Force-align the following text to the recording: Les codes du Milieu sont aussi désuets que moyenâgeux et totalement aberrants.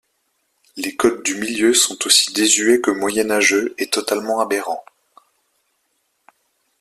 Les 0.77 0.95
codes 0.95 1.21
du 1.21 1.35
Milieu 1.35 1.75
sont 1.75 1.95
aussi 2.07 2.33
désuets 2.33 2.81
que 2.81 2.89
moyenâgeux 2.89 3.75
et 3.77 3.87
totalement 3.87 4.39
aberrants. 4.39 4.83